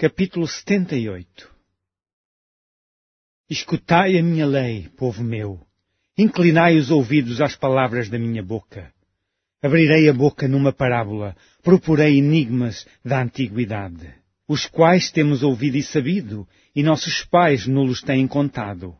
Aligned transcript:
Capítulo 0.00 0.46
78 0.46 1.50
Escutai 3.50 4.16
a 4.16 4.22
minha 4.22 4.46
lei, 4.46 4.88
povo 4.96 5.24
meu. 5.24 5.58
Inclinai 6.16 6.76
os 6.76 6.88
ouvidos 6.88 7.40
às 7.40 7.56
palavras 7.56 8.08
da 8.08 8.16
minha 8.16 8.40
boca. 8.40 8.92
Abrirei 9.60 10.08
a 10.08 10.12
boca 10.12 10.46
numa 10.46 10.72
parábola, 10.72 11.36
proporei 11.64 12.16
enigmas 12.16 12.86
da 13.04 13.20
antiguidade, 13.20 14.14
os 14.46 14.66
quais 14.66 15.10
temos 15.10 15.42
ouvido 15.42 15.76
e 15.76 15.82
sabido, 15.82 16.46
e 16.76 16.80
nossos 16.80 17.24
pais 17.24 17.66
nos 17.66 18.00
têm 18.00 18.28
contado. 18.28 18.94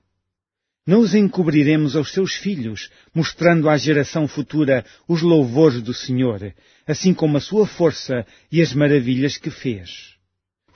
Não 0.85 0.99
os 0.99 1.15
encobriremos 1.15 1.95
aos 1.95 2.11
seus 2.11 2.35
filhos, 2.35 2.91
mostrando 3.15 3.69
à 3.69 3.77
geração 3.77 4.27
futura 4.27 4.85
os 5.07 5.23
louvores 5.23 5.80
do 5.80 5.95
Senhor, 5.95 6.53
assim 6.89 7.15
como 7.15 7.37
a 7.37 7.41
sua 7.41 7.69
força 7.69 8.27
e 8.51 8.61
as 8.61 8.73
maravilhas 8.73 9.37
que 9.37 9.49
fez. 9.49 10.18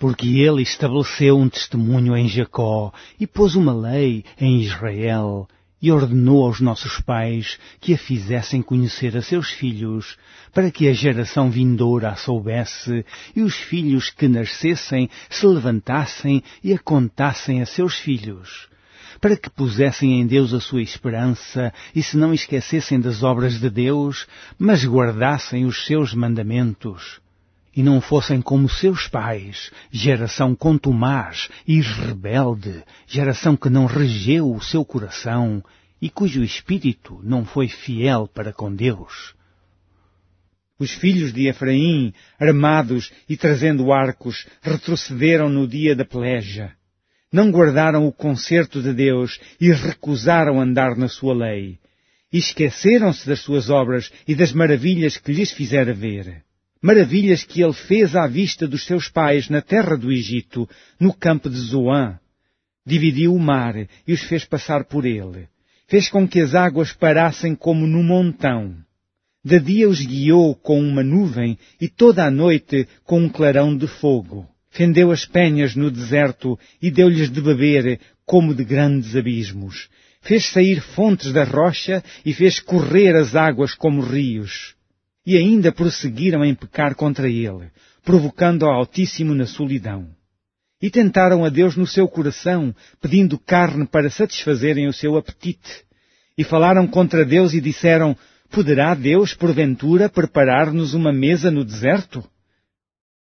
Porque 0.02 0.40
ele 0.40 0.62
estabeleceu 0.62 1.38
um 1.38 1.48
testemunho 1.48 2.16
em 2.16 2.26
Jacó 2.26 2.92
e 3.20 3.24
pôs 3.24 3.54
uma 3.54 3.72
lei 3.72 4.24
em 4.36 4.60
Israel 4.60 5.46
e 5.80 5.92
ordenou 5.92 6.44
aos 6.44 6.60
nossos 6.60 7.00
pais 7.00 7.56
que 7.80 7.94
a 7.94 7.98
fizessem 7.98 8.62
conhecer 8.62 9.16
a 9.16 9.22
seus 9.22 9.52
filhos, 9.52 10.18
para 10.52 10.72
que 10.72 10.88
a 10.88 10.92
geração 10.92 11.52
vindoura 11.52 12.08
a 12.08 12.16
soubesse 12.16 13.06
e 13.36 13.42
os 13.42 13.54
filhos 13.54 14.10
que 14.10 14.26
nascessem 14.26 15.08
se 15.30 15.46
levantassem 15.46 16.42
e 16.64 16.74
a 16.74 16.78
contassem 16.80 17.62
a 17.62 17.64
seus 17.64 17.94
filhos, 17.94 18.68
para 19.20 19.36
que 19.36 19.48
pusessem 19.48 20.20
em 20.20 20.26
Deus 20.26 20.52
a 20.52 20.58
sua 20.58 20.82
esperança 20.82 21.72
e 21.94 22.02
se 22.02 22.16
não 22.16 22.34
esquecessem 22.34 22.98
das 22.98 23.22
obras 23.22 23.60
de 23.60 23.70
Deus, 23.70 24.26
mas 24.58 24.84
guardassem 24.84 25.64
os 25.64 25.86
seus 25.86 26.12
mandamentos 26.12 27.21
e 27.74 27.82
não 27.82 28.00
fossem 28.00 28.40
como 28.42 28.68
seus 28.68 29.08
pais, 29.08 29.70
geração 29.90 30.54
contumaz 30.54 31.48
e 31.66 31.80
rebelde, 31.80 32.82
geração 33.06 33.56
que 33.56 33.70
não 33.70 33.86
regeu 33.86 34.52
o 34.52 34.60
seu 34.60 34.84
coração 34.84 35.62
e 36.00 36.10
cujo 36.10 36.42
espírito 36.42 37.20
não 37.22 37.44
foi 37.44 37.68
fiel 37.68 38.28
para 38.28 38.52
com 38.52 38.74
Deus. 38.74 39.34
Os 40.78 40.92
filhos 40.92 41.32
de 41.32 41.46
Efraim, 41.46 42.12
armados 42.38 43.12
e 43.28 43.36
trazendo 43.36 43.92
arcos, 43.92 44.46
retrocederam 44.60 45.48
no 45.48 45.66
dia 45.66 45.94
da 45.94 46.04
peleja. 46.04 46.72
Não 47.32 47.50
guardaram 47.50 48.06
o 48.06 48.12
concerto 48.12 48.82
de 48.82 48.92
Deus 48.92 49.40
e 49.60 49.70
recusaram 49.72 50.60
andar 50.60 50.96
na 50.96 51.08
sua 51.08 51.34
lei. 51.34 51.78
Esqueceram-se 52.32 53.26
das 53.26 53.40
suas 53.40 53.70
obras 53.70 54.10
e 54.26 54.34
das 54.34 54.52
maravilhas 54.52 55.16
que 55.16 55.32
lhes 55.32 55.52
fizera 55.52 55.94
ver 55.94 56.42
maravilhas 56.82 57.44
que 57.44 57.62
ele 57.62 57.72
fez 57.72 58.16
à 58.16 58.26
vista 58.26 58.66
dos 58.66 58.84
seus 58.84 59.08
pais 59.08 59.48
na 59.48 59.62
terra 59.62 59.96
do 59.96 60.10
Egito, 60.10 60.68
no 60.98 61.14
campo 61.14 61.48
de 61.48 61.56
Zoan. 61.56 62.18
Dividiu 62.84 63.32
o 63.32 63.38
mar 63.38 63.76
e 63.76 64.12
os 64.12 64.22
fez 64.22 64.44
passar 64.44 64.84
por 64.84 65.06
ele. 65.06 65.46
Fez 65.86 66.08
com 66.08 66.26
que 66.26 66.40
as 66.40 66.54
águas 66.54 66.92
parassem 66.92 67.54
como 67.54 67.86
no 67.86 68.02
montão. 68.02 68.74
De 69.44 69.60
dia 69.60 69.88
os 69.88 70.00
guiou 70.04 70.56
com 70.56 70.80
uma 70.80 71.02
nuvem 71.04 71.56
e 71.80 71.88
toda 71.88 72.24
a 72.24 72.30
noite 72.30 72.88
com 73.04 73.20
um 73.20 73.28
clarão 73.28 73.76
de 73.76 73.86
fogo. 73.86 74.48
Fendeu 74.70 75.12
as 75.12 75.24
penhas 75.24 75.76
no 75.76 75.90
deserto 75.90 76.58
e 76.80 76.90
deu-lhes 76.90 77.30
de 77.30 77.40
beber 77.40 78.00
como 78.24 78.54
de 78.54 78.64
grandes 78.64 79.14
abismos. 79.14 79.88
Fez 80.22 80.46
sair 80.46 80.80
fontes 80.80 81.32
da 81.32 81.44
rocha 81.44 82.02
e 82.24 82.32
fez 82.32 82.58
correr 82.58 83.14
as 83.14 83.36
águas 83.36 83.74
como 83.74 84.00
rios 84.00 84.74
e 85.24 85.36
ainda 85.36 85.72
prosseguiram 85.72 86.44
em 86.44 86.54
pecar 86.54 86.94
contra 86.94 87.28
ele, 87.28 87.70
provocando 88.04 88.64
ao 88.64 88.72
Altíssimo 88.72 89.34
na 89.34 89.46
solidão. 89.46 90.08
E 90.80 90.90
tentaram 90.90 91.44
a 91.44 91.48
Deus 91.48 91.76
no 91.76 91.86
seu 91.86 92.08
coração, 92.08 92.74
pedindo 93.00 93.38
carne 93.38 93.86
para 93.86 94.10
satisfazerem 94.10 94.88
o 94.88 94.92
seu 94.92 95.16
apetite. 95.16 95.84
E 96.36 96.42
falaram 96.42 96.88
contra 96.88 97.24
Deus 97.24 97.54
e 97.54 97.60
disseram, 97.60 98.16
Poderá 98.50 98.94
Deus, 98.94 99.32
porventura, 99.32 100.08
preparar-nos 100.08 100.92
uma 100.92 101.12
mesa 101.12 101.50
no 101.50 101.64
deserto? 101.64 102.22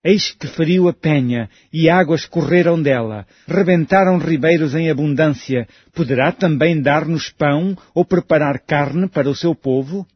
Eis 0.05 0.31
que 0.31 0.47
feriu 0.47 0.89
a 0.89 0.93
penha, 0.93 1.51
e 1.73 1.91
águas 1.91 2.25
correram 2.25 2.81
dela, 2.81 3.27
rebentaram 3.47 4.17
ribeiros 4.19 4.75
em 4.75 4.89
abundância. 4.89 5.67
Poderá 5.93 6.31
também 6.31 6.81
dar-nos 6.81 7.31
pão 7.31 7.77
ou 7.93 8.05
preparar 8.05 8.61
carne 8.61 9.09
para 9.09 9.29
o 9.29 9.35
seu 9.35 9.55
povo? 9.57 10.07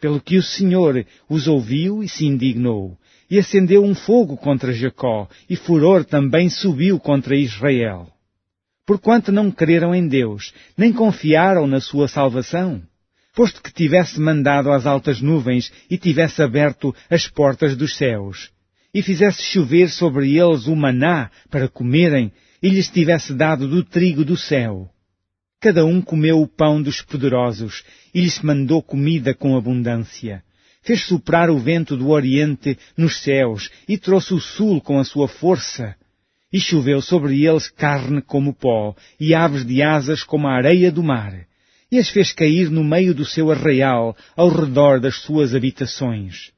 Pelo 0.00 0.20
que 0.20 0.36
o 0.36 0.42
Senhor 0.42 1.06
os 1.28 1.46
ouviu 1.46 2.02
e 2.02 2.08
se 2.08 2.26
indignou, 2.26 2.96
e 3.30 3.38
acendeu 3.38 3.82
um 3.84 3.94
fogo 3.94 4.36
contra 4.36 4.72
Jacó, 4.72 5.28
e 5.48 5.56
furor 5.56 6.04
também 6.04 6.48
subiu 6.48 6.98
contra 6.98 7.36
Israel. 7.36 8.08
Porquanto 8.86 9.32
não 9.32 9.50
creram 9.50 9.94
em 9.94 10.06
Deus, 10.06 10.52
nem 10.76 10.92
confiaram 10.92 11.66
na 11.66 11.80
sua 11.80 12.06
salvação, 12.06 12.82
posto 13.34 13.60
que 13.60 13.72
tivesse 13.72 14.20
mandado 14.20 14.70
as 14.70 14.86
altas 14.86 15.20
nuvens 15.20 15.72
e 15.90 15.98
tivesse 15.98 16.40
aberto 16.42 16.94
as 17.10 17.26
portas 17.26 17.76
dos 17.76 17.96
céus, 17.96 18.50
e 18.94 19.02
fizesse 19.02 19.42
chover 19.42 19.90
sobre 19.90 20.38
eles 20.38 20.66
o 20.66 20.76
maná 20.76 21.30
para 21.50 21.68
comerem, 21.68 22.32
e 22.62 22.68
lhes 22.68 22.88
tivesse 22.88 23.34
dado 23.34 23.68
do 23.68 23.82
trigo 23.82 24.24
do 24.24 24.36
céu 24.36 24.90
Cada 25.60 25.84
um 25.84 26.02
comeu 26.02 26.40
o 26.40 26.46
pão 26.46 26.82
dos 26.82 27.00
poderosos 27.00 27.82
e 28.14 28.20
lhes 28.20 28.40
mandou 28.40 28.82
comida 28.82 29.34
com 29.34 29.56
abundância. 29.56 30.42
Fez 30.82 31.04
soprar 31.06 31.50
o 31.50 31.58
vento 31.58 31.96
do 31.96 32.10
Oriente 32.10 32.78
nos 32.96 33.22
céus 33.22 33.70
e 33.88 33.98
trouxe 33.98 34.34
o 34.34 34.40
sul 34.40 34.80
com 34.80 34.98
a 34.98 35.04
sua 35.04 35.26
força. 35.26 35.96
E 36.52 36.60
choveu 36.60 37.00
sobre 37.00 37.44
eles 37.44 37.68
carne 37.68 38.22
como 38.22 38.54
pó 38.54 38.94
e 39.18 39.34
aves 39.34 39.66
de 39.66 39.82
asas 39.82 40.22
como 40.22 40.46
a 40.46 40.52
areia 40.52 40.92
do 40.92 41.02
mar. 41.02 41.46
E 41.90 41.98
as 41.98 42.08
fez 42.10 42.32
cair 42.32 42.70
no 42.70 42.84
meio 42.84 43.14
do 43.14 43.24
seu 43.24 43.50
arraial, 43.50 44.16
ao 44.36 44.48
redor 44.48 45.00
das 45.00 45.16
suas 45.22 45.54
habitações. 45.54 46.52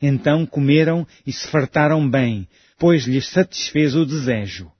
Então 0.00 0.44
comeram 0.44 1.06
e 1.26 1.32
se 1.32 1.46
fartaram 1.46 2.08
bem, 2.08 2.48
pois 2.78 3.04
lhes 3.04 3.28
satisfez 3.28 3.94
o 3.94 4.04
desejo. 4.04 4.70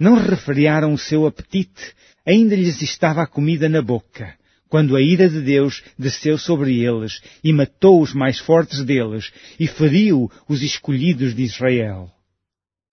Não 0.00 0.14
refriaram 0.14 0.94
o 0.94 0.98
seu 0.98 1.26
apetite, 1.26 1.92
ainda 2.26 2.56
lhes 2.56 2.80
estava 2.80 3.20
a 3.20 3.26
comida 3.26 3.68
na 3.68 3.82
boca, 3.82 4.34
quando 4.66 4.96
a 4.96 5.02
ira 5.02 5.28
de 5.28 5.42
Deus 5.42 5.82
desceu 5.98 6.38
sobre 6.38 6.82
eles 6.82 7.20
e 7.44 7.52
matou 7.52 8.00
os 8.00 8.14
mais 8.14 8.38
fortes 8.38 8.82
deles 8.82 9.30
e 9.58 9.66
feriu 9.66 10.32
os 10.48 10.62
escolhidos 10.62 11.34
de 11.34 11.42
Israel. 11.42 12.10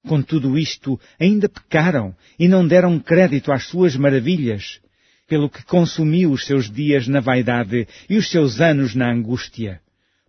Com 0.06 0.22
tudo 0.22 0.60
isto, 0.60 1.00
ainda 1.18 1.48
pecaram 1.48 2.14
e 2.38 2.46
não 2.46 2.68
deram 2.68 3.00
crédito 3.00 3.54
às 3.54 3.64
suas 3.64 3.96
maravilhas, 3.96 4.82
pelo 5.30 5.50
que 5.50 5.64
consumiu 5.64 6.34
os 6.34 6.46
seus 6.46 6.70
dias 6.70 7.08
na 7.08 7.22
vaidade 7.22 7.88
e 8.10 8.18
os 8.18 8.30
seus 8.30 8.60
anos 8.60 8.94
na 8.94 9.10
angústia. 9.10 9.80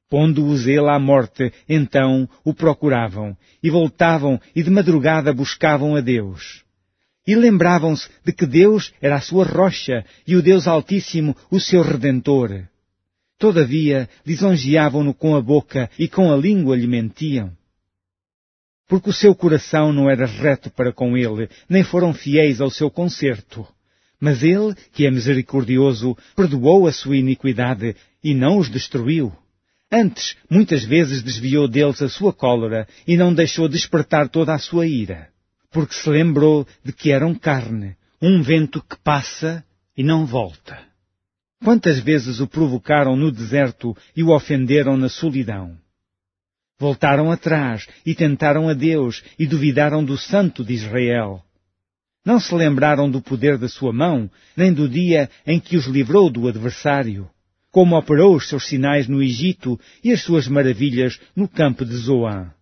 Pondo-os 0.09 0.65
ele 0.69 0.89
à 0.89 0.99
morte, 0.99 1.53
então 1.69 2.29
o 2.45 2.55
procuravam, 2.55 3.37
e 3.61 3.69
voltavam 3.69 4.41
e 4.55 4.63
de 4.63 4.71
madrugada 4.71 5.33
buscavam 5.33 5.97
a 5.97 6.01
Deus 6.01 6.68
e 7.29 7.35
lembravam-se 7.35 8.09
de 8.25 8.33
que 8.33 8.47
Deus 8.47 8.91
era 9.03 9.17
a 9.17 9.21
sua 9.21 9.45
rocha 9.45 10.03
e 10.27 10.35
o 10.35 10.41
Deus 10.41 10.67
Altíssimo 10.67 11.37
o 11.51 11.61
seu 11.61 11.83
Redentor. 11.83 12.65
Todavia, 13.39 14.09
lisonjeavam-no 14.25 15.13
com 15.13 15.37
a 15.37 15.43
boca 15.43 15.91
e 15.99 16.09
com 16.09 16.33
a 16.33 16.37
língua 16.39 16.75
lhe 16.75 16.87
mentiam. 16.87 17.53
Porque 18.89 19.11
o 19.11 19.13
seu 19.13 19.35
coração 19.35 19.93
não 19.93 20.09
era 20.09 20.25
reto 20.25 20.71
para 20.71 20.91
com 20.91 21.19
ele, 21.19 21.51
nem 21.69 21.85
foram 21.85 22.15
fiéis 22.15 22.63
ao 22.63 22.71
seu 22.71 22.91
concerto. 22.91 23.69
Mas 24.19 24.43
ele, 24.43 24.75
que 24.95 25.07
é 25.07 25.11
misericordioso, 25.11 26.17
perdoou 26.35 26.87
a 26.87 26.93
sua 26.93 27.19
iniquidade 27.19 27.95
e 28.25 28.33
não 28.33 28.57
os 28.57 28.71
destruiu. 28.71 29.31
Antes, 29.93 30.35
muitas 30.49 30.83
vezes 30.83 31.23
desviou 31.23 31.69
deles 31.69 32.01
a 32.01 32.09
sua 32.09 32.33
cólera 32.33 32.89
e 33.07 33.19
não 33.19 33.35
deixou 33.35 33.69
despertar 33.69 34.31
toda 34.31 34.55
a 34.55 34.59
sua 34.59 34.87
ira 34.87 35.29
porque 35.71 35.95
se 35.95 36.09
lembrou 36.09 36.67
de 36.85 36.93
que 36.93 37.11
eram 37.11 37.35
carne, 37.35 37.97
um 38.21 38.43
vento 38.43 38.83
que 38.83 38.97
passa 39.03 39.65
e 39.97 40.03
não 40.03 40.27
volta. 40.27 40.79
Quantas 41.63 41.99
vezes 41.99 42.41
o 42.41 42.47
provocaram 42.47 43.17
no 43.17 43.33
deserto 43.33 43.97
e 44.17 44.23
o 44.23 44.31
ofenderam 44.31 44.97
na 44.97 45.09
solidão? 45.09 45.77
Voltaram 46.79 47.33
atrás 47.33 47.87
e 48.07 48.15
tentaram 48.15 48.69
a 48.69 48.75
Deus 48.75 49.23
e 49.39 49.47
duvidaram 49.47 50.05
do 50.05 50.17
Santo 50.17 50.65
de 50.65 50.75
Israel. 50.75 51.43
Não 52.25 52.39
se 52.39 52.55
lembraram 52.55 53.11
do 53.11 53.21
poder 53.21 53.59
da 53.59 53.69
sua 53.69 53.93
mão, 53.93 54.31
nem 54.57 54.73
do 54.73 54.89
dia 54.89 55.29
em 55.45 55.59
que 55.59 55.77
os 55.77 55.87
livrou 55.87 56.31
do 56.31 56.47
adversário, 56.47 57.29
como 57.71 57.97
operou 57.97 58.37
os 58.37 58.49
seus 58.49 58.69
sinais 58.69 59.09
no 59.09 59.23
Egito 59.23 59.79
e 60.05 60.13
as 60.13 60.23
suas 60.23 60.47
maravilhas 60.47 61.19
no 61.35 61.49
campo 61.49 61.85
de 61.85 61.97
Zoan 61.97 62.53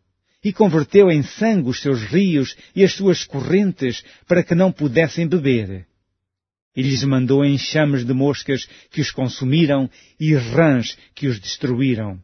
e 0.46 0.52
converteu 0.52 1.10
em 1.10 1.24
sangue 1.24 1.70
os 1.70 1.80
seus 1.80 2.04
rios 2.04 2.56
e 2.72 2.84
as 2.84 2.92
suas 2.92 3.24
correntes 3.24 4.04
para 4.28 4.44
que 4.44 4.54
não 4.54 4.70
pudessem 4.70 5.26
beber. 5.26 5.84
E 6.76 6.82
lhes 6.82 7.02
mandou 7.02 7.44
enxames 7.44 8.04
de 8.04 8.12
moscas 8.12 8.68
que 8.92 9.00
os 9.00 9.10
consumiram 9.10 9.90
e 10.20 10.36
rãs 10.36 10.96
que 11.16 11.26
os 11.26 11.40
destruíram. 11.40 12.22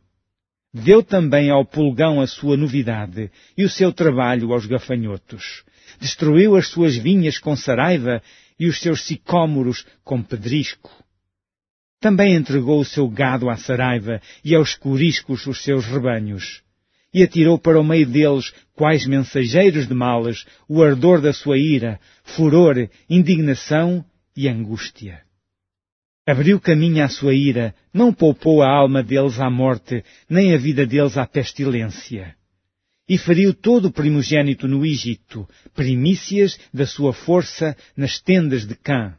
Deu 0.73 1.03
também 1.03 1.51
ao 1.51 1.67
pulgão 1.67 2.21
a 2.21 2.29
sua 2.29 2.57
novidade 2.57 3.29
e 3.59 3.65
o 3.65 3.69
seu 3.69 3.93
trabalho 3.93 4.53
aos 4.53 4.67
gafanhotos. 4.67 5.65
Destruiu 5.99 6.55
as 6.55 6.69
suas 6.69 6.95
vinhas 6.95 7.41
com 7.41 7.57
saraiva 7.57 8.23
e 8.57 8.69
os 8.69 8.79
seus 8.79 9.03
sicômoros 9.03 9.85
com 10.05 10.23
pedrisco. 10.23 10.93
Também 11.99 12.37
entregou 12.37 12.79
o 12.79 12.85
seu 12.85 13.09
gado 13.09 13.51
à 13.51 13.57
saraiva 13.57 14.23
e 14.45 14.55
aos 14.55 14.77
coriscos 14.77 15.45
os 15.45 15.65
seus 15.65 15.85
rebanhos. 15.87 16.63
E 17.13 17.23
atirou 17.23 17.59
para 17.59 17.79
o 17.79 17.85
meio 17.85 18.07
deles, 18.07 18.53
quais 18.75 19.07
mensageiros 19.07 19.87
de 19.87 19.95
males, 19.95 20.47
o 20.69 20.83
ardor 20.83 21.21
da 21.21 21.33
sua 21.33 21.59
ira, 21.59 22.01
furor, 22.25 22.89
indignação 23.09 24.05
e 24.37 24.49
angústia. 24.49 25.23
Abriu 26.27 26.61
caminho 26.61 27.05
à 27.05 27.09
sua 27.09 27.35
ira, 27.35 27.75
não 27.93 28.15
poupou 28.15 28.63
a 28.63 28.71
alma 28.71 29.03
deles 29.03 29.41
à 29.41 29.51
morte, 29.51 30.05
nem 30.31 30.55
a 30.55 30.57
vida 30.57 30.87
deles 30.87 31.17
à 31.17 31.27
pestilência. 31.27 32.37
E 33.09 33.19
feriu 33.19 33.53
todo 33.53 33.87
o 33.87 33.93
primogênito 33.93 34.69
no 34.69 34.87
Egito, 34.87 35.49
primícias 35.75 36.59
da 36.73 36.87
sua 36.87 37.13
força 37.13 37.77
nas 37.97 38.21
tendas 38.21 38.65
de 38.65 38.77
Cã. 38.77 39.15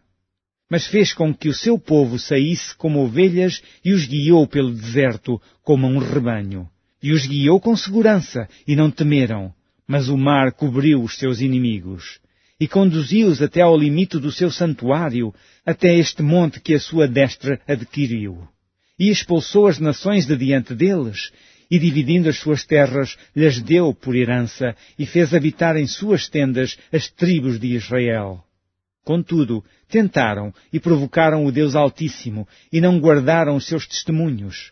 Mas 0.69 0.87
fez 0.87 1.13
com 1.13 1.33
que 1.33 1.49
o 1.49 1.53
seu 1.53 1.77
povo 1.77 2.17
saísse 2.17 2.73
como 2.75 3.03
ovelhas 3.03 3.61
e 3.83 3.91
os 3.91 4.05
guiou 4.05 4.47
pelo 4.47 4.73
deserto 4.73 5.39
como 5.61 5.85
um 5.85 5.99
rebanho. 5.99 6.69
E 7.03 7.11
os 7.11 7.27
guiou 7.27 7.59
com 7.59 7.75
segurança, 7.75 8.47
e 8.67 8.75
não 8.75 8.89
temeram. 8.89 9.53
Mas 9.85 10.09
o 10.09 10.17
mar 10.17 10.53
cobriu 10.53 11.03
os 11.03 11.17
seus 11.19 11.41
inimigos 11.41 12.23
e 12.63 12.67
conduziu-os 12.67 13.41
até 13.41 13.59
ao 13.59 13.77
limite 13.77 14.17
do 14.17 14.31
seu 14.31 14.49
santuário, 14.49 15.33
até 15.65 15.93
este 15.97 16.21
monte 16.21 16.61
que 16.61 16.73
a 16.73 16.79
sua 16.79 17.07
destra 17.09 17.59
adquiriu. 17.67 18.47
E 18.97 19.09
expulsou 19.09 19.67
as 19.67 19.79
nações 19.79 20.25
de 20.25 20.37
diante 20.37 20.73
deles, 20.73 21.29
e 21.69 21.77
dividindo 21.77 22.29
as 22.29 22.37
suas 22.37 22.63
terras, 22.63 23.17
lhes 23.35 23.61
deu 23.61 23.93
por 23.93 24.15
herança, 24.15 24.75
e 24.97 25.05
fez 25.05 25.33
habitar 25.33 25.75
em 25.75 25.87
suas 25.87 26.29
tendas 26.29 26.77
as 26.89 27.09
tribos 27.09 27.59
de 27.59 27.75
Israel. 27.75 28.41
Contudo, 29.03 29.61
tentaram 29.89 30.53
e 30.71 30.79
provocaram 30.79 31.45
o 31.45 31.51
Deus 31.51 31.75
Altíssimo, 31.75 32.47
e 32.71 32.79
não 32.79 32.97
guardaram 32.97 33.57
os 33.57 33.65
seus 33.65 33.85
testemunhos. 33.85 34.71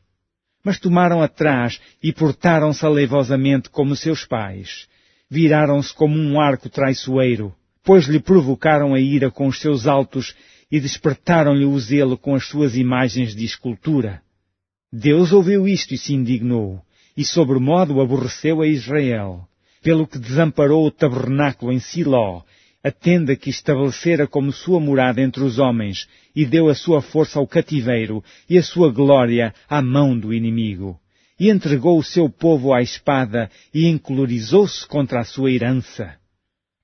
Mas 0.63 0.79
tomaram 0.79 1.21
atrás 1.21 1.79
e 2.01 2.13
portaram-se 2.13 2.85
aleivosamente 2.85 3.69
como 3.69 3.95
seus 3.95 4.25
pais. 4.25 4.87
Viraram-se 5.29 5.93
como 5.93 6.17
um 6.17 6.39
arco 6.39 6.69
traiçoeiro 6.69 7.55
pois 7.83 8.05
lhe 8.05 8.19
provocaram 8.19 8.93
a 8.93 8.99
ira 8.99 9.31
com 9.31 9.47
os 9.47 9.59
seus 9.59 9.87
altos 9.87 10.35
e 10.71 10.79
despertaram-lhe 10.79 11.65
o 11.65 11.79
zelo 11.79 12.17
com 12.17 12.35
as 12.35 12.45
suas 12.45 12.75
imagens 12.75 13.35
de 13.35 13.43
escultura. 13.43 14.21
Deus 14.91 15.31
ouviu 15.31 15.67
isto 15.67 15.93
e 15.93 15.97
se 15.97 16.13
indignou, 16.13 16.81
e 17.15 17.25
sobremodo 17.25 17.99
aborreceu 17.99 18.61
a 18.61 18.67
Israel, 18.67 19.47
pelo 19.81 20.07
que 20.07 20.19
desamparou 20.19 20.85
o 20.85 20.91
tabernáculo 20.91 21.71
em 21.71 21.79
Siló, 21.79 22.43
a 22.83 22.91
tenda 22.91 23.35
que 23.35 23.49
estabelecera 23.49 24.25
como 24.25 24.51
sua 24.51 24.79
morada 24.79 25.21
entre 25.21 25.43
os 25.43 25.59
homens, 25.59 26.07
e 26.35 26.45
deu 26.45 26.67
a 26.67 26.75
sua 26.75 27.01
força 27.01 27.37
ao 27.37 27.47
cativeiro 27.47 28.23
e 28.49 28.57
a 28.57 28.63
sua 28.63 28.91
glória 28.91 29.53
à 29.69 29.81
mão 29.81 30.17
do 30.17 30.33
inimigo. 30.33 30.99
E 31.39 31.49
entregou 31.49 31.97
o 31.97 32.03
seu 32.03 32.29
povo 32.29 32.73
à 32.73 32.81
espada 32.81 33.49
e 33.73 33.87
encolorizou-se 33.87 34.85
contra 34.87 35.19
a 35.19 35.23
sua 35.23 35.51
herança. 35.51 36.15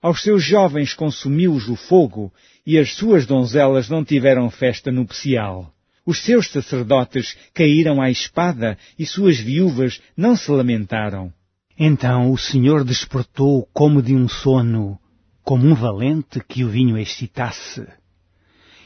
Aos 0.02 0.22
seus 0.22 0.44
jovens 0.44 0.94
consumiu-os 0.94 1.68
o 1.68 1.76
fogo, 1.76 2.32
e 2.66 2.78
as 2.78 2.94
suas 2.94 3.26
donzelas 3.26 3.90
não 3.90 4.06
tiveram 4.06 4.50
festa 4.50 4.92
nupcial. 4.92 5.74
Os 6.06 6.24
seus 6.24 6.50
sacerdotes 6.50 7.36
caíram 7.54 8.02
à 8.02 8.10
espada, 8.10 8.78
e 8.98 9.06
suas 9.06 9.40
viúvas 9.40 10.00
não 10.16 10.36
se 10.36 10.50
lamentaram. 10.52 11.34
Então 11.78 12.32
o 12.32 12.38
Senhor 12.38 12.84
despertou 12.84 13.68
como 13.74 14.02
de 14.02 14.16
um 14.16 14.28
sono, 14.28 15.00
como 15.48 15.66
um 15.66 15.74
valente 15.74 16.42
que 16.42 16.66
o 16.66 16.68
vinho 16.68 16.98
excitasse. 16.98 17.88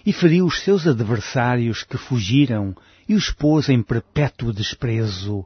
E 0.05 0.13
feriu 0.13 0.45
os 0.45 0.59
seus 0.61 0.85
adversários 0.85 1.83
que 1.83 1.97
fugiram, 1.97 2.75
e 3.09 3.15
os 3.15 3.31
pôs 3.31 3.67
em 3.67 3.81
perpétuo 3.81 4.53
desprezo. 4.53 5.43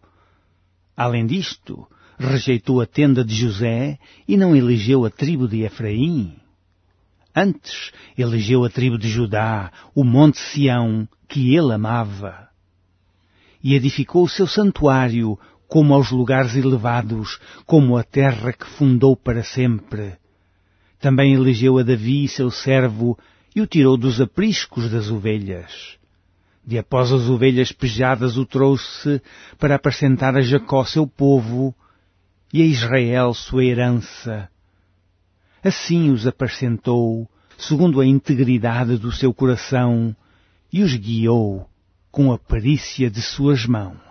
Além 0.93 1.25
disto, 1.25 1.87
rejeitou 2.19 2.81
a 2.81 2.85
tenda 2.85 3.23
de 3.23 3.33
José 3.33 3.97
e 4.27 4.35
não 4.35 4.53
elegeu 4.53 5.05
a 5.05 5.09
tribo 5.09 5.47
de 5.47 5.61
Efraim. 5.61 6.35
Antes 7.33 7.93
elegeu 8.17 8.65
a 8.65 8.69
tribo 8.69 8.97
de 8.97 9.07
Judá, 9.07 9.71
o 9.95 10.03
monte 10.03 10.37
Sião, 10.37 11.07
que 11.29 11.55
ele 11.55 11.71
amava. 11.71 12.49
E 13.63 13.73
edificou 13.73 14.25
o 14.25 14.29
seu 14.29 14.47
santuário 14.47 15.39
como 15.65 15.93
aos 15.93 16.11
lugares 16.11 16.57
elevados, 16.57 17.39
como 17.65 17.95
a 17.95 18.03
terra 18.03 18.51
que 18.51 18.65
fundou 18.65 19.15
para 19.15 19.45
sempre. 19.45 20.17
Também 21.05 21.35
elegeu 21.35 21.77
a 21.77 21.83
Davi, 21.83 22.27
seu 22.27 22.49
servo, 22.49 23.15
e 23.55 23.61
o 23.61 23.67
tirou 23.67 23.95
dos 23.95 24.19
apriscos 24.19 24.89
das 24.89 25.11
ovelhas. 25.11 25.99
De 26.65 26.79
após 26.79 27.11
as 27.11 27.29
ovelhas 27.29 27.71
pejadas 27.71 28.37
o 28.37 28.43
trouxe 28.43 29.21
para 29.59 29.75
apresentar 29.75 30.35
a 30.35 30.41
Jacó 30.41 30.83
seu 30.83 31.05
povo, 31.05 31.75
e 32.51 32.63
a 32.63 32.65
Israel 32.65 33.35
sua 33.35 33.63
herança. 33.63 34.49
Assim 35.63 36.09
os 36.09 36.25
apacentou, 36.25 37.29
segundo 37.55 38.01
a 38.01 38.05
integridade 38.07 38.97
do 38.97 39.11
seu 39.11 39.31
coração, 39.31 40.15
e 40.73 40.81
os 40.81 40.95
guiou 40.95 41.69
com 42.09 42.33
a 42.33 42.39
perícia 42.39 43.11
de 43.11 43.21
suas 43.21 43.67
mãos. 43.67 44.04